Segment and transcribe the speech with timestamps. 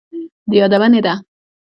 [0.49, 1.13] د يادونې ده،